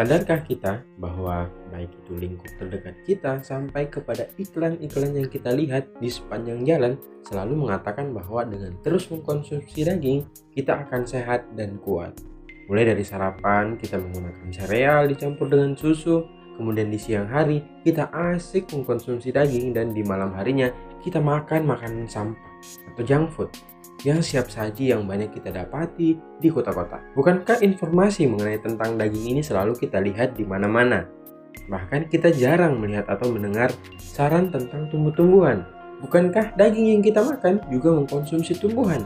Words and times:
Sadarkah 0.00 0.40
kita 0.48 0.80
bahwa 0.96 1.52
baik 1.68 1.92
itu 1.92 2.16
lingkup 2.16 2.48
terdekat 2.56 2.96
kita 3.04 3.36
sampai 3.44 3.84
kepada 3.84 4.32
iklan-iklan 4.40 5.12
yang 5.12 5.28
kita 5.28 5.52
lihat 5.52 5.92
di 6.00 6.08
sepanjang 6.08 6.64
jalan 6.64 6.96
selalu 7.28 7.68
mengatakan 7.68 8.08
bahwa 8.16 8.48
dengan 8.48 8.80
terus 8.80 9.12
mengkonsumsi 9.12 9.84
daging 9.84 10.24
kita 10.56 10.88
akan 10.88 11.04
sehat 11.04 11.44
dan 11.52 11.76
kuat. 11.84 12.16
Mulai 12.72 12.96
dari 12.96 13.04
sarapan 13.04 13.76
kita 13.76 14.00
menggunakan 14.00 14.48
sereal 14.48 15.04
dicampur 15.04 15.52
dengan 15.52 15.76
susu, 15.76 16.24
kemudian 16.56 16.88
di 16.88 16.96
siang 16.96 17.28
hari 17.28 17.60
kita 17.84 18.08
asik 18.32 18.72
mengkonsumsi 18.72 19.36
daging 19.36 19.76
dan 19.76 19.92
di 19.92 20.00
malam 20.00 20.32
harinya 20.32 20.72
kita 21.04 21.20
makan 21.20 21.68
makanan 21.68 22.08
sampah 22.08 22.48
atau 22.96 23.04
junk 23.04 23.28
food 23.36 23.52
yang 24.06 24.24
siap 24.24 24.48
saji 24.48 24.92
yang 24.92 25.04
banyak 25.04 25.28
kita 25.32 25.52
dapati 25.52 26.16
di 26.16 26.48
kota-kota. 26.48 27.00
Bukankah 27.12 27.60
informasi 27.60 28.24
mengenai 28.24 28.60
tentang 28.60 28.96
daging 28.96 29.36
ini 29.36 29.42
selalu 29.44 29.76
kita 29.76 30.00
lihat 30.00 30.36
di 30.36 30.44
mana-mana? 30.48 31.04
Bahkan 31.68 32.08
kita 32.08 32.32
jarang 32.32 32.80
melihat 32.80 33.06
atau 33.06 33.28
mendengar 33.30 33.68
saran 34.00 34.48
tentang 34.48 34.88
tumbuh-tumbuhan. 34.88 35.66
Bukankah 36.00 36.56
daging 36.56 36.96
yang 36.96 37.02
kita 37.04 37.20
makan 37.20 37.60
juga 37.68 37.92
mengkonsumsi 37.92 38.56
tumbuhan? 38.56 39.04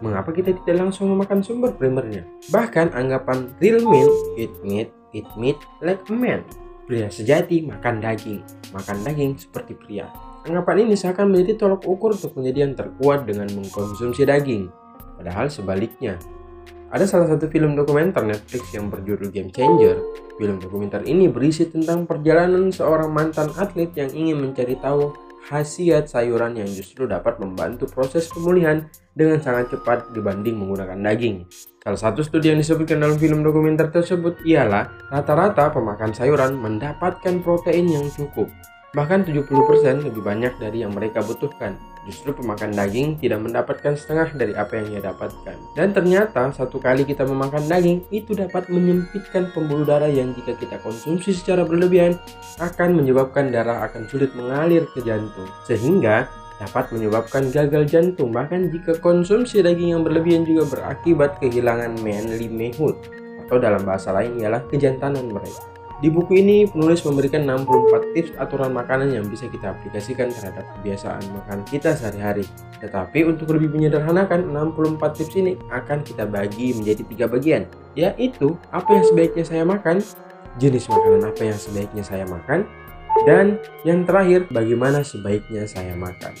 Mengapa 0.00 0.32
kita 0.32 0.56
tidak 0.64 0.88
langsung 0.88 1.12
memakan 1.12 1.44
sumber 1.44 1.76
primernya? 1.76 2.24
Bahkan 2.48 2.96
anggapan 2.96 3.52
real 3.60 3.84
meal, 3.84 4.08
eat 4.40 4.52
meat, 4.64 4.88
eat 5.12 5.28
meat 5.36 5.60
like 5.84 6.00
a 6.08 6.16
man. 6.16 6.40
Pria 6.88 7.12
sejati 7.12 7.68
makan 7.68 8.00
daging, 8.00 8.40
makan 8.72 8.98
daging 9.04 9.36
seperti 9.36 9.76
pria. 9.76 10.08
Anggapan 10.40 10.88
ini 10.88 10.96
seakan 10.96 11.36
menjadi 11.36 11.60
tolok 11.60 11.84
ukur 11.84 12.16
untuk 12.16 12.32
menjadi 12.40 12.64
yang 12.64 12.72
terkuat 12.72 13.28
dengan 13.28 13.52
mengkonsumsi 13.52 14.24
daging. 14.24 14.72
Padahal 15.20 15.52
sebaliknya. 15.52 16.16
Ada 16.90 17.04
salah 17.04 17.28
satu 17.28 17.46
film 17.52 17.76
dokumenter 17.76 18.24
Netflix 18.24 18.72
yang 18.72 18.88
berjudul 18.88 19.28
Game 19.28 19.52
Changer. 19.52 20.00
Film 20.40 20.56
dokumenter 20.56 21.04
ini 21.04 21.28
berisi 21.28 21.68
tentang 21.68 22.08
perjalanan 22.08 22.72
seorang 22.72 23.12
mantan 23.12 23.52
atlet 23.52 23.92
yang 23.94 24.08
ingin 24.16 24.40
mencari 24.40 24.80
tahu 24.80 25.12
khasiat 25.44 26.08
sayuran 26.08 26.56
yang 26.56 26.66
justru 26.72 27.04
dapat 27.04 27.36
membantu 27.36 27.84
proses 27.92 28.26
pemulihan 28.32 28.88
dengan 29.12 29.44
sangat 29.44 29.76
cepat 29.76 30.08
dibanding 30.16 30.56
menggunakan 30.56 30.98
daging. 31.04 31.44
Salah 31.84 32.00
satu 32.00 32.24
studi 32.24 32.48
yang 32.48 32.58
disebutkan 32.58 32.96
dalam 32.96 33.20
film 33.20 33.44
dokumenter 33.44 33.92
tersebut 33.92 34.40
ialah 34.48 34.88
rata-rata 35.12 35.68
pemakan 35.70 36.16
sayuran 36.16 36.56
mendapatkan 36.56 37.44
protein 37.44 37.86
yang 37.92 38.08
cukup 38.08 38.48
Bahkan 38.90 39.22
70% 39.22 40.02
lebih 40.02 40.18
banyak 40.18 40.58
dari 40.58 40.82
yang 40.82 40.90
mereka 40.90 41.22
butuhkan. 41.22 41.78
Justru 42.10 42.34
pemakan 42.34 42.74
daging 42.74 43.22
tidak 43.22 43.38
mendapatkan 43.38 43.94
setengah 43.94 44.34
dari 44.34 44.56
apa 44.56 44.82
yang 44.82 44.98
ia 44.98 45.00
dapatkan. 45.04 45.56
Dan 45.78 45.94
ternyata 45.94 46.50
satu 46.50 46.82
kali 46.82 47.06
kita 47.06 47.22
memakan 47.22 47.70
daging 47.70 48.02
itu 48.10 48.34
dapat 48.34 48.66
menyempitkan 48.66 49.54
pembuluh 49.54 49.86
darah 49.86 50.10
yang 50.10 50.34
jika 50.34 50.58
kita 50.58 50.82
konsumsi 50.82 51.30
secara 51.30 51.62
berlebihan 51.62 52.18
akan 52.58 52.98
menyebabkan 52.98 53.54
darah 53.54 53.86
akan 53.86 54.10
sulit 54.10 54.34
mengalir 54.34 54.88
ke 54.90 55.06
jantung. 55.06 55.46
Sehingga 55.70 56.26
dapat 56.58 56.90
menyebabkan 56.90 57.46
gagal 57.54 57.86
jantung. 57.86 58.34
Bahkan 58.34 58.74
jika 58.74 58.98
konsumsi 58.98 59.62
daging 59.62 59.94
yang 59.94 60.02
berlebihan 60.02 60.42
juga 60.42 60.66
berakibat 60.66 61.38
kehilangan 61.38 61.94
manly 62.02 62.50
manhood 62.50 62.98
atau 63.46 63.56
dalam 63.62 63.86
bahasa 63.86 64.10
lain 64.10 64.34
ialah 64.40 64.66
kejantanan 64.66 65.30
mereka. 65.30 65.79
Di 66.00 66.08
buku 66.08 66.40
ini, 66.40 66.64
penulis 66.64 67.04
memberikan 67.04 67.44
64 67.44 68.16
tips 68.16 68.32
aturan 68.40 68.72
makanan 68.72 69.12
yang 69.12 69.28
bisa 69.28 69.44
kita 69.52 69.76
aplikasikan 69.76 70.32
terhadap 70.32 70.64
kebiasaan 70.80 71.20
makan 71.28 71.60
kita 71.68 71.92
sehari-hari. 71.92 72.48
Tetapi 72.80 73.28
untuk 73.28 73.52
lebih 73.52 73.68
menyederhanakan, 73.76 74.48
64 74.48 74.96
tips 75.20 75.36
ini 75.36 75.60
akan 75.68 76.00
kita 76.00 76.24
bagi 76.24 76.72
menjadi 76.72 77.04
tiga 77.04 77.28
bagian, 77.28 77.68
yaitu 77.92 78.56
apa 78.72 78.96
yang 78.96 79.04
sebaiknya 79.04 79.44
saya 79.44 79.64
makan, 79.68 80.00
jenis 80.56 80.88
makanan 80.88 81.22
apa 81.28 81.42
yang 81.44 81.58
sebaiknya 81.60 82.00
saya 82.00 82.24
makan, 82.24 82.64
dan 83.28 83.60
yang 83.84 84.08
terakhir, 84.08 84.48
bagaimana 84.48 85.04
sebaiknya 85.04 85.68
saya 85.68 85.92
makan. 86.00 86.32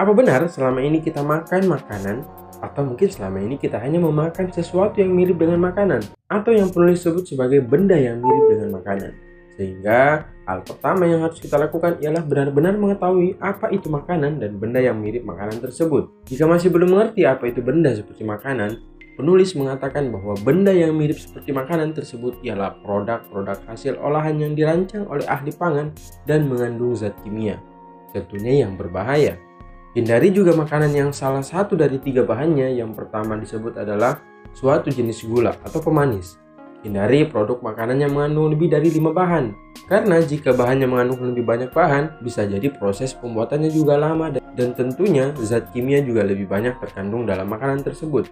Apa 0.00 0.12
benar 0.16 0.48
selama 0.48 0.80
ini 0.80 1.04
kita 1.04 1.20
makan 1.20 1.68
makanan 1.68 2.24
atau 2.62 2.82
mungkin 2.86 3.08
selama 3.08 3.42
ini 3.42 3.56
kita 3.56 3.80
hanya 3.80 4.00
memakan 4.00 4.52
sesuatu 4.52 5.00
yang 5.02 5.12
mirip 5.12 5.40
dengan 5.40 5.60
makanan 5.60 6.04
atau 6.28 6.50
yang 6.52 6.68
perlu 6.72 6.92
disebut 6.92 7.24
sebagai 7.26 7.64
benda 7.64 7.96
yang 7.96 8.22
mirip 8.22 8.46
dengan 8.56 8.80
makanan. 8.80 9.12
Sehingga 9.56 10.28
hal 10.44 10.60
pertama 10.68 11.08
yang 11.08 11.24
harus 11.24 11.40
kita 11.40 11.56
lakukan 11.56 11.96
ialah 12.04 12.20
benar-benar 12.20 12.76
mengetahui 12.76 13.40
apa 13.40 13.72
itu 13.72 13.88
makanan 13.88 14.36
dan 14.36 14.60
benda 14.60 14.84
yang 14.84 15.00
mirip 15.00 15.24
makanan 15.24 15.56
tersebut. 15.64 16.12
Jika 16.28 16.44
masih 16.44 16.68
belum 16.68 16.92
mengerti 16.92 17.24
apa 17.24 17.48
itu 17.48 17.64
benda 17.64 17.88
seperti 17.96 18.20
makanan, 18.20 18.84
penulis 19.16 19.56
mengatakan 19.56 20.12
bahwa 20.12 20.36
benda 20.44 20.76
yang 20.76 20.92
mirip 20.92 21.16
seperti 21.16 21.56
makanan 21.56 21.96
tersebut 21.96 22.36
ialah 22.44 22.76
produk-produk 22.84 23.56
hasil 23.64 23.96
olahan 23.96 24.36
yang 24.36 24.52
dirancang 24.52 25.08
oleh 25.08 25.24
ahli 25.24 25.50
pangan 25.56 25.88
dan 26.28 26.44
mengandung 26.44 26.92
zat 26.92 27.16
kimia, 27.24 27.56
tentunya 28.12 28.68
yang 28.68 28.76
berbahaya. 28.76 29.40
Hindari 29.96 30.28
juga 30.28 30.52
makanan 30.52 30.92
yang 30.92 31.08
salah 31.08 31.40
satu 31.40 31.72
dari 31.72 31.96
tiga 31.96 32.20
bahannya 32.20 32.68
yang 32.76 32.92
pertama 32.92 33.32
disebut 33.40 33.80
adalah 33.80 34.20
suatu 34.52 34.92
jenis 34.92 35.24
gula 35.24 35.56
atau 35.64 35.80
pemanis. 35.80 36.36
Hindari 36.84 37.24
produk 37.24 37.64
makanan 37.64 38.04
yang 38.04 38.12
mengandung 38.12 38.52
lebih 38.52 38.68
dari 38.68 38.92
lima 38.92 39.16
bahan, 39.16 39.56
karena 39.88 40.20
jika 40.20 40.52
bahannya 40.52 40.84
mengandung 40.84 41.32
lebih 41.32 41.48
banyak 41.48 41.72
bahan, 41.72 42.20
bisa 42.20 42.44
jadi 42.44 42.68
proses 42.76 43.16
pembuatannya 43.16 43.72
juga 43.72 43.96
lama 43.96 44.36
dan 44.36 44.76
tentunya 44.76 45.32
zat 45.40 45.72
kimia 45.72 46.04
juga 46.04 46.28
lebih 46.28 46.44
banyak 46.44 46.76
terkandung 46.76 47.24
dalam 47.24 47.48
makanan 47.48 47.80
tersebut. 47.80 48.28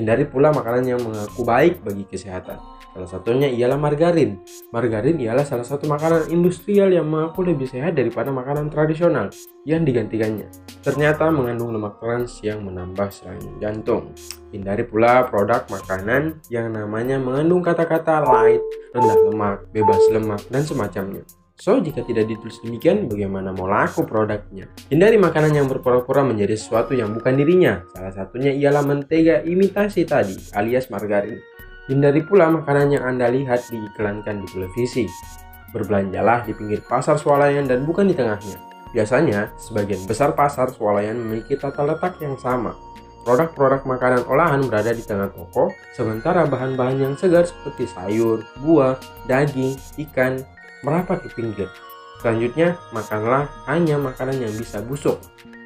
Hindari 0.00 0.24
pula 0.24 0.56
makanan 0.56 0.88
yang 0.88 1.04
mengaku 1.04 1.44
baik 1.44 1.84
bagi 1.84 2.08
kesehatan, 2.08 2.56
Salah 2.94 3.10
satunya 3.10 3.50
ialah 3.50 3.74
margarin. 3.74 4.38
Margarin 4.70 5.18
ialah 5.18 5.42
salah 5.42 5.66
satu 5.66 5.90
makanan 5.90 6.30
industrial 6.30 6.94
yang 6.94 7.10
mengaku 7.10 7.42
lebih 7.42 7.66
sehat 7.66 7.98
daripada 7.98 8.30
makanan 8.30 8.70
tradisional 8.70 9.34
yang 9.66 9.82
digantikannya. 9.82 10.46
Ternyata 10.78 11.26
mengandung 11.34 11.74
lemak 11.74 11.98
trans 11.98 12.38
yang 12.46 12.62
menambah 12.62 13.10
serangan 13.10 13.58
jantung. 13.58 14.14
Hindari 14.54 14.86
pula 14.86 15.26
produk 15.26 15.66
makanan 15.66 16.38
yang 16.54 16.70
namanya 16.70 17.18
mengandung 17.18 17.66
kata-kata 17.66 18.22
light, 18.22 18.62
rendah 18.94 19.18
lemak, 19.26 19.58
bebas 19.74 20.02
lemak, 20.14 20.40
dan 20.54 20.62
semacamnya. 20.62 21.26
So, 21.54 21.78
jika 21.78 22.02
tidak 22.02 22.30
ditulis 22.30 22.58
demikian, 22.62 23.06
bagaimana 23.10 23.54
mau 23.54 23.66
laku 23.66 24.02
produknya? 24.06 24.70
Hindari 24.90 25.18
makanan 25.18 25.54
yang 25.54 25.66
berpura-pura 25.70 26.26
menjadi 26.26 26.58
sesuatu 26.58 26.94
yang 26.94 27.14
bukan 27.14 27.38
dirinya. 27.38 27.82
Salah 27.94 28.10
satunya 28.10 28.54
ialah 28.54 28.82
mentega 28.82 29.42
imitasi 29.42 30.02
tadi, 30.02 30.34
alias 30.54 30.90
margarin. 30.90 31.53
Hindari 31.84 32.24
pula 32.24 32.48
makanan 32.48 32.96
yang 32.96 33.04
Anda 33.04 33.28
lihat 33.28 33.68
diiklankan 33.68 34.40
di 34.40 34.48
televisi. 34.48 35.04
Berbelanjalah 35.76 36.48
di 36.48 36.56
pinggir 36.56 36.80
pasar 36.80 37.20
swalayan 37.20 37.68
dan 37.68 37.84
bukan 37.84 38.08
di 38.08 38.16
tengahnya. 38.16 38.56
Biasanya, 38.96 39.52
sebagian 39.60 40.00
besar 40.08 40.32
pasar 40.32 40.72
swalayan 40.72 41.20
memiliki 41.20 41.60
tata 41.60 41.84
letak 41.84 42.16
yang 42.24 42.40
sama. 42.40 42.72
Produk-produk 43.28 43.84
makanan 43.84 44.24
olahan 44.24 44.64
berada 44.64 44.96
di 44.96 45.04
tengah 45.04 45.28
toko, 45.28 45.68
sementara 45.92 46.48
bahan-bahan 46.48 47.04
yang 47.04 47.14
segar 47.20 47.44
seperti 47.44 47.84
sayur, 47.84 48.40
buah, 48.64 48.96
daging, 49.28 49.76
ikan 50.08 50.40
merapat 50.84 51.20
di 51.20 51.30
pinggir. 51.36 51.68
Selanjutnya, 52.24 52.80
makanlah 52.96 53.44
hanya 53.68 54.00
makanan 54.00 54.40
yang 54.40 54.52
bisa 54.56 54.80
busuk. 54.80 55.20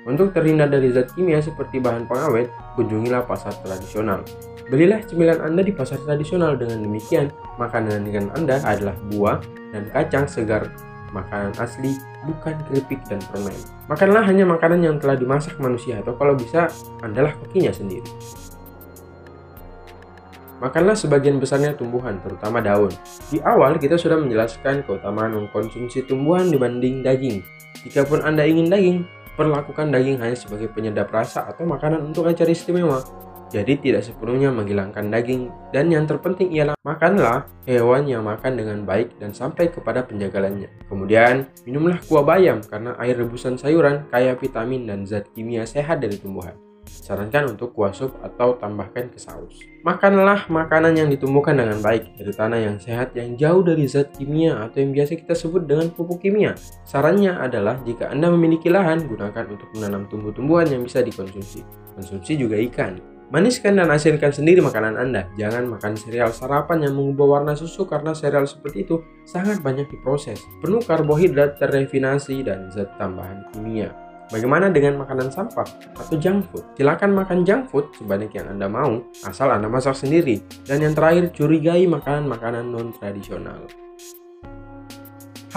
Untuk 0.09 0.33
terhindar 0.33 0.73
dari 0.73 0.89
zat 0.89 1.13
kimia 1.13 1.37
seperti 1.45 1.85
bahan 1.85 2.09
pengawet, 2.09 2.49
kunjungilah 2.81 3.29
pasar 3.29 3.53
tradisional. 3.61 4.25
Belilah 4.73 5.05
cemilan 5.05 5.45
Anda 5.45 5.61
di 5.61 5.77
pasar 5.77 6.01
tradisional 6.01 6.57
dengan 6.57 6.81
demikian, 6.81 7.29
makanan 7.61 8.09
dengan 8.09 8.33
Anda 8.33 8.57
adalah 8.65 8.97
buah 9.13 9.45
dan 9.77 9.93
kacang 9.93 10.25
segar 10.25 10.73
makanan 11.13 11.53
asli, 11.61 11.93
bukan 12.25 12.57
keripik 12.69 13.05
dan 13.05 13.21
permen. 13.29 13.53
Makanlah 13.89 14.25
hanya 14.25 14.49
makanan 14.49 14.81
yang 14.81 14.97
telah 14.97 15.17
dimasak 15.17 15.61
manusia 15.61 16.01
atau 16.01 16.17
kalau 16.17 16.33
bisa, 16.33 16.73
Andalah 17.05 17.37
kokinya 17.45 17.73
sendiri. 17.73 18.09
Makanlah 20.59 20.99
sebagian 20.99 21.39
besarnya 21.39 21.77
tumbuhan, 21.77 22.19
terutama 22.19 22.59
daun. 22.59 22.91
Di 23.31 23.39
awal 23.45 23.79
kita 23.79 23.95
sudah 23.95 24.19
menjelaskan 24.19 24.83
keutamaan 24.89 25.37
mengkonsumsi 25.37 26.03
tumbuhan 26.09 26.51
dibanding 26.51 27.05
daging. 27.05 27.47
Jikapun 27.87 28.27
Anda 28.27 28.43
ingin 28.43 28.67
daging, 28.67 29.07
perlakukan 29.39 29.95
daging 29.95 30.19
hanya 30.19 30.35
sebagai 30.35 30.67
penyedap 30.75 31.15
rasa 31.15 31.47
atau 31.47 31.63
makanan 31.63 32.11
untuk 32.11 32.27
acara 32.27 32.51
istimewa 32.51 33.07
jadi 33.49 33.81
tidak 33.81 34.05
sepenuhnya 34.05 34.53
menghilangkan 34.53 35.09
daging 35.09 35.49
dan 35.73 35.89
yang 35.89 36.05
terpenting 36.05 36.53
ialah 36.53 36.77
makanlah 36.85 37.49
hewan 37.65 38.05
yang 38.05 38.21
makan 38.21 38.61
dengan 38.61 38.85
baik 38.85 39.17
dan 39.17 39.33
sampai 39.33 39.73
kepada 39.73 40.05
penjagalannya. 40.05 40.69
Kemudian, 40.85 41.49
minumlah 41.65 41.97
kuah 42.05 42.25
bayam 42.29 42.61
karena 42.61 42.93
air 43.01 43.17
rebusan 43.17 43.57
sayuran 43.57 44.05
kaya 44.13 44.37
vitamin 44.37 44.85
dan 44.85 45.09
zat 45.09 45.33
kimia 45.33 45.65
sehat 45.65 46.05
dari 46.05 46.21
tumbuhan. 46.21 46.68
Sarankan 47.09 47.57
untuk 47.57 47.73
kuah 47.73 47.89
sup 47.97 48.21
atau 48.21 48.61
tambahkan 48.61 49.09
ke 49.09 49.17
saus. 49.17 49.65
Makanlah 49.81 50.45
makanan 50.53 50.93
yang 50.93 51.09
ditumbuhkan 51.09 51.57
dengan 51.57 51.81
baik 51.81 52.21
dari 52.21 52.29
tanah 52.37 52.61
yang 52.61 52.77
sehat 52.77 53.17
yang 53.17 53.33
jauh 53.33 53.65
dari 53.65 53.89
zat 53.89 54.13
kimia 54.13 54.61
atau 54.61 54.85
yang 54.85 54.93
biasa 54.93 55.17
kita 55.17 55.33
sebut 55.33 55.65
dengan 55.65 55.89
pupuk 55.89 56.21
kimia. 56.21 56.53
Sarannya 56.85 57.33
adalah 57.33 57.81
jika 57.89 58.13
Anda 58.13 58.29
memiliki 58.29 58.69
lahan, 58.69 59.09
gunakan 59.09 59.45
untuk 59.49 59.73
menanam 59.73 60.05
tumbuh-tumbuhan 60.13 60.69
yang 60.69 60.85
bisa 60.85 61.01
dikonsumsi. 61.01 61.65
Konsumsi 61.97 62.37
juga 62.37 62.61
ikan. 62.69 63.01
Maniskan 63.33 63.81
dan 63.81 63.89
asinkan 63.89 64.29
sendiri 64.29 64.61
makanan 64.61 65.01
Anda. 65.01 65.33
Jangan 65.41 65.65
makan 65.65 65.97
sereal 65.97 66.29
sarapan 66.29 66.85
yang 66.85 66.93
mengubah 66.93 67.41
warna 67.41 67.57
susu 67.57 67.89
karena 67.89 68.13
sereal 68.13 68.45
seperti 68.45 68.85
itu 68.85 69.01
sangat 69.25 69.65
banyak 69.65 69.89
diproses, 69.89 70.45
penuh 70.61 70.85
karbohidrat 70.85 71.57
terrefinasi 71.57 72.45
dan 72.45 72.69
zat 72.69 72.93
tambahan 73.01 73.49
kimia. 73.57 74.08
Bagaimana 74.29 74.69
dengan 74.69 75.01
makanan 75.01 75.33
sampah 75.33 75.65
atau 75.97 76.17
junk 76.21 76.53
food? 76.53 76.61
Silakan 76.77 77.17
makan 77.17 77.49
junk 77.49 77.73
food 77.73 77.89
sebanyak 77.97 78.29
yang 78.37 78.53
Anda 78.53 78.69
mau, 78.69 79.01
asal 79.25 79.49
Anda 79.49 79.73
masak 79.73 79.97
sendiri. 79.97 80.45
Dan 80.69 80.85
yang 80.85 80.93
terakhir, 80.93 81.33
curigai 81.33 81.89
makanan-makanan 81.89 82.69
non-tradisional. 82.69 83.88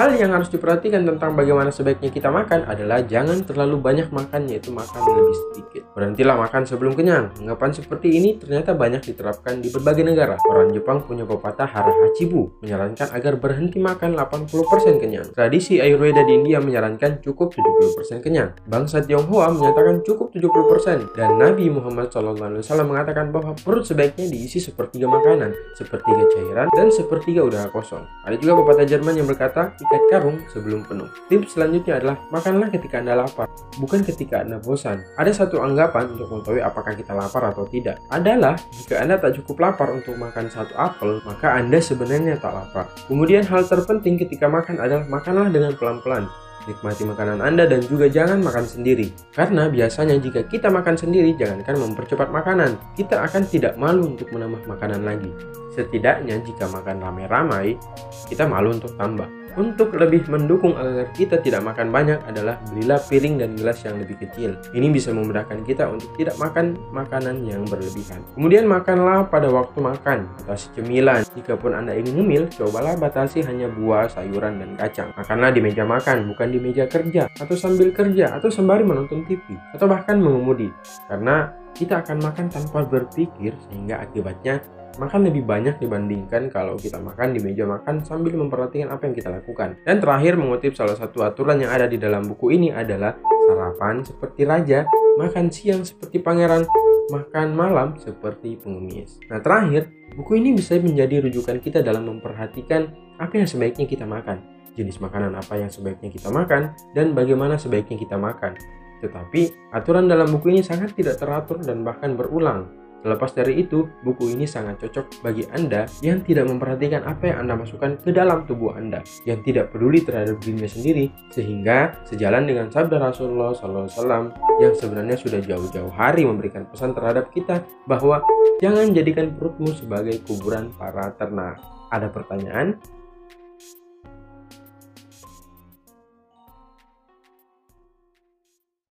Hal 0.02 0.18
yang 0.18 0.34
harus 0.34 0.50
diperhatikan 0.50 1.06
tentang 1.06 1.38
bagaimana 1.38 1.70
sebaiknya 1.70 2.10
kita 2.10 2.34
makan 2.34 2.66
adalah 2.66 3.06
jangan 3.06 3.46
terlalu 3.46 3.78
banyak 3.78 4.10
makan 4.10 4.50
yaitu 4.50 4.74
makan 4.74 4.98
lebih 4.98 5.36
sedikit. 5.38 5.86
Berhentilah 5.94 6.42
makan 6.42 6.66
sebelum 6.66 6.98
kenyang. 6.98 7.30
Anggapan 7.38 7.70
seperti 7.70 8.18
ini 8.18 8.34
ternyata 8.42 8.74
banyak 8.74 8.98
diterapkan 8.98 9.62
di 9.62 9.70
berbagai 9.70 10.02
negara. 10.02 10.42
Orang 10.50 10.74
Jepang 10.74 11.06
punya 11.06 11.22
pepatah 11.22 11.70
hara 11.70 11.94
hachibu 11.94 12.50
menyarankan 12.66 13.14
agar 13.14 13.38
berhenti 13.38 13.78
makan 13.78 14.18
80% 14.18 14.98
kenyang. 14.98 15.30
Tradisi 15.38 15.78
Ayurveda 15.78 16.26
di 16.26 16.34
India 16.34 16.58
menyarankan 16.58 17.22
cukup 17.22 17.54
70% 17.54 18.26
kenyang. 18.26 18.58
Bangsa 18.66 19.06
Tionghoa 19.06 19.54
menyatakan 19.54 20.02
cukup 20.02 20.34
70% 20.34 21.14
dan 21.14 21.38
Nabi 21.38 21.70
Muhammad 21.70 22.10
SAW 22.10 22.90
mengatakan 22.90 23.30
bahwa 23.30 23.54
perut 23.54 23.86
sebaiknya 23.86 24.26
diisi 24.34 24.58
sepertiga 24.58 25.06
makanan, 25.06 25.54
sepertiga 25.78 26.26
cairan, 26.34 26.74
dan 26.74 26.90
sepertiga 26.90 27.46
udara 27.46 27.70
kosong. 27.70 28.02
Ada 28.26 28.42
juga 28.42 28.66
pepatah 28.66 28.90
Jerman 28.90 29.22
yang 29.22 29.30
berkata, 29.30 29.78
ikat 29.92 30.04
karung 30.08 30.40
sebelum 30.48 30.88
penuh. 30.88 31.12
Tips 31.28 31.60
selanjutnya 31.60 32.00
adalah 32.00 32.16
makanlah 32.32 32.72
ketika 32.72 33.04
Anda 33.04 33.20
lapar, 33.20 33.52
bukan 33.76 34.08
ketika 34.08 34.40
Anda 34.40 34.64
bosan. 34.64 35.04
Ada 35.20 35.44
satu 35.44 35.60
anggapan 35.60 36.16
untuk 36.16 36.32
mengetahui 36.32 36.64
apakah 36.64 36.96
kita 36.96 37.12
lapar 37.12 37.52
atau 37.52 37.68
tidak. 37.68 38.00
Adalah 38.08 38.56
jika 38.72 39.04
Anda 39.04 39.20
tak 39.20 39.36
cukup 39.44 39.60
lapar 39.60 39.92
untuk 39.92 40.16
makan 40.16 40.48
satu 40.48 40.72
apel, 40.80 41.20
maka 41.28 41.60
Anda 41.60 41.84
sebenarnya 41.84 42.40
tak 42.40 42.56
lapar. 42.56 42.88
Kemudian 43.12 43.44
hal 43.44 43.68
terpenting 43.68 44.16
ketika 44.16 44.48
makan 44.48 44.80
adalah 44.80 45.04
makanlah 45.12 45.52
dengan 45.52 45.76
pelan-pelan. 45.76 46.32
Nikmati 46.62 47.10
makanan 47.10 47.42
Anda 47.42 47.66
dan 47.66 47.82
juga 47.82 48.06
jangan 48.06 48.38
makan 48.46 48.70
sendiri. 48.70 49.10
Karena 49.34 49.66
biasanya 49.66 50.22
jika 50.22 50.46
kita 50.46 50.70
makan 50.70 50.94
sendiri, 50.94 51.34
jangankan 51.34 51.74
mempercepat 51.74 52.30
makanan, 52.30 52.78
kita 52.94 53.18
akan 53.18 53.50
tidak 53.50 53.74
malu 53.82 54.14
untuk 54.14 54.30
menambah 54.30 54.70
makanan 54.70 55.02
lagi. 55.02 55.34
Setidaknya 55.74 56.38
jika 56.46 56.70
makan 56.70 57.02
ramai-ramai, 57.02 57.82
kita 58.30 58.46
malu 58.46 58.78
untuk 58.78 58.94
tambah. 58.94 59.41
Untuk 59.60 59.92
lebih 60.00 60.24
mendukung 60.32 60.80
agar 60.80 61.12
kita 61.12 61.44
tidak 61.44 61.60
makan 61.68 61.92
banyak 61.92 62.20
adalah 62.24 62.56
belilah 62.72 63.00
piring 63.04 63.36
dan 63.44 63.52
gelas 63.60 63.84
yang 63.84 64.00
lebih 64.00 64.16
kecil. 64.24 64.56
Ini 64.72 64.88
bisa 64.88 65.12
memudahkan 65.12 65.68
kita 65.68 65.92
untuk 65.92 66.16
tidak 66.16 66.40
makan 66.40 66.80
makanan 66.96 67.44
yang 67.44 67.68
berlebihan. 67.68 68.24
Kemudian 68.32 68.64
makanlah 68.64 69.28
pada 69.28 69.52
waktu 69.52 69.78
makan 69.84 70.24
atau 70.46 70.56
cemilan. 70.72 71.28
Jikapun 71.36 71.76
Anda 71.76 72.00
ingin 72.00 72.24
ngemil, 72.24 72.44
cobalah 72.56 72.96
batasi 72.96 73.44
hanya 73.44 73.68
buah, 73.68 74.08
sayuran, 74.08 74.64
dan 74.64 74.72
kacang. 74.80 75.10
Makanlah 75.20 75.52
di 75.52 75.60
meja 75.60 75.84
makan, 75.84 76.32
bukan 76.32 76.48
di 76.48 76.60
meja 76.64 76.88
kerja, 76.88 77.28
atau 77.36 77.56
sambil 77.60 77.92
kerja, 77.92 78.32
atau 78.40 78.48
sembari 78.48 78.88
menonton 78.88 79.28
TV, 79.28 79.44
atau 79.76 79.88
bahkan 79.88 80.16
mengemudi. 80.16 80.72
Karena 81.12 81.52
kita 81.76 82.04
akan 82.04 82.18
makan 82.20 82.48
tanpa 82.52 82.84
berpikir 82.84 83.56
sehingga 83.68 84.04
akibatnya 84.04 84.60
makan 85.00 85.30
lebih 85.30 85.48
banyak 85.48 85.80
dibandingkan 85.80 86.52
kalau 86.52 86.76
kita 86.76 87.00
makan 87.00 87.36
di 87.36 87.40
meja 87.40 87.64
makan 87.64 88.04
sambil 88.04 88.36
memperhatikan 88.36 88.92
apa 88.92 89.08
yang 89.08 89.16
kita 89.16 89.30
lakukan. 89.32 89.80
Dan 89.86 90.04
terakhir 90.04 90.36
mengutip 90.36 90.76
salah 90.76 90.98
satu 90.98 91.24
aturan 91.24 91.62
yang 91.64 91.72
ada 91.72 91.88
di 91.88 91.96
dalam 91.96 92.28
buku 92.28 92.56
ini 92.56 92.74
adalah 92.74 93.16
sarapan 93.48 94.04
seperti 94.04 94.42
raja, 94.44 94.84
makan 95.16 95.48
siang 95.52 95.86
seperti 95.86 96.20
pangeran, 96.20 96.68
makan 97.12 97.48
malam 97.54 97.96
seperti 98.00 98.56
pengemis. 98.60 99.20
Nah 99.28 99.44
terakhir, 99.44 99.92
buku 100.16 100.40
ini 100.40 100.56
bisa 100.56 100.80
menjadi 100.80 101.24
rujukan 101.24 101.60
kita 101.60 101.80
dalam 101.84 102.08
memperhatikan 102.08 102.92
apa 103.20 103.38
yang 103.38 103.48
sebaiknya 103.48 103.86
kita 103.86 104.08
makan, 104.08 104.40
jenis 104.74 104.98
makanan 105.04 105.36
apa 105.36 105.60
yang 105.60 105.68
sebaiknya 105.68 106.10
kita 106.10 106.32
makan, 106.32 106.72
dan 106.96 107.12
bagaimana 107.12 107.60
sebaiknya 107.60 108.00
kita 108.00 108.16
makan. 108.16 108.56
Tetapi, 109.02 109.74
aturan 109.74 110.06
dalam 110.06 110.30
buku 110.30 110.54
ini 110.54 110.62
sangat 110.62 110.94
tidak 110.94 111.18
teratur 111.18 111.58
dan 111.66 111.82
bahkan 111.82 112.14
berulang, 112.14 112.70
Terlepas 113.02 113.34
dari 113.34 113.66
itu, 113.66 113.90
buku 114.06 114.38
ini 114.38 114.46
sangat 114.46 114.78
cocok 114.86 115.26
bagi 115.26 115.50
Anda 115.50 115.90
yang 116.06 116.22
tidak 116.22 116.46
memperhatikan 116.46 117.02
apa 117.02 117.34
yang 117.34 117.46
Anda 117.46 117.58
masukkan 117.58 117.98
ke 117.98 118.14
dalam 118.14 118.46
tubuh 118.46 118.78
Anda, 118.78 119.02
yang 119.26 119.42
tidak 119.42 119.74
peduli 119.74 120.06
terhadap 120.06 120.38
dirinya 120.38 120.70
sendiri, 120.70 121.10
sehingga 121.34 121.98
sejalan 122.06 122.46
dengan 122.46 122.70
sabda 122.70 123.02
Rasulullah 123.02 123.58
SAW 123.58 124.30
yang 124.62 124.74
sebenarnya 124.78 125.18
sudah 125.18 125.42
jauh-jauh 125.42 125.90
hari 125.90 126.30
memberikan 126.30 126.70
pesan 126.70 126.94
terhadap 126.94 127.34
kita 127.34 127.66
bahwa 127.90 128.22
jangan 128.62 128.94
jadikan 128.94 129.34
perutmu 129.34 129.74
sebagai 129.74 130.22
kuburan 130.22 130.70
para 130.78 131.10
ternak. 131.18 131.58
Ada 131.90 132.08
pertanyaan? 132.14 132.78